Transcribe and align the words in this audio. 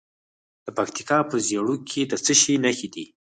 د 0.65 0.67
پکتیکا 0.77 1.17
په 1.29 1.35
زیروک 1.47 1.81
کې 1.91 2.01
د 2.11 2.13
څه 2.25 2.33
شي 2.41 2.55
نښې 2.63 2.87
دي؟ 2.93 3.05